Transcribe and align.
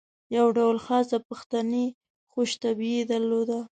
یو 0.37 0.47
ډول 0.57 0.77
خاصه 0.85 1.17
پښتني 1.29 1.85
خوش 2.31 2.49
طبعي 2.63 2.91
یې 2.97 3.03
درلوده. 3.11 3.59